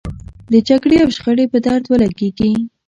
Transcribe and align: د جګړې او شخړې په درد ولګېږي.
د 0.51 0.53
جګړې 0.67 0.97
او 1.03 1.09
شخړې 1.15 1.45
په 1.51 1.57
درد 1.65 1.83
ولګېږي. 1.87 2.51